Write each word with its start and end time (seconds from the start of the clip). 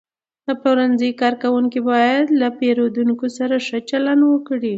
د 0.47 0.49
پلورنځي 0.61 1.09
کارکوونکي 1.21 1.79
باید 1.89 2.25
له 2.41 2.47
پیرودونکو 2.57 3.25
سره 3.37 3.55
ښه 3.65 3.79
چلند 3.89 4.21
وکړي. 4.25 4.69